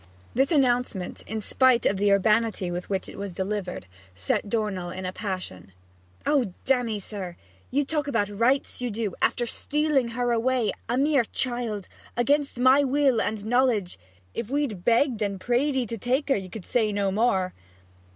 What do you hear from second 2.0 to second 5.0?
urbanity with which it was delivered, set Dornell